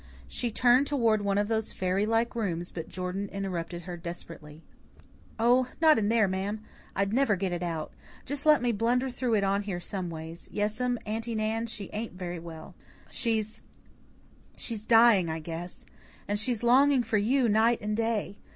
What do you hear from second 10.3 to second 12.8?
Yes'm, Aunty Nan, she ain't very well.